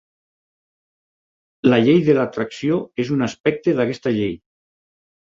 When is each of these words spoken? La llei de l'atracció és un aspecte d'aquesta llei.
La 1.67 1.77
llei 1.87 1.99
de 2.07 2.15
l'atracció 2.19 2.79
és 3.03 3.11
un 3.17 3.25
aspecte 3.27 3.75
d'aquesta 3.81 4.15
llei. 4.17 4.33